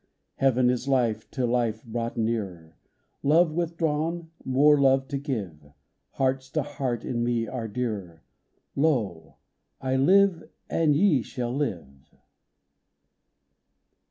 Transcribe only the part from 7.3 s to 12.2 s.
are dearer; Lo! I live, and ye shall live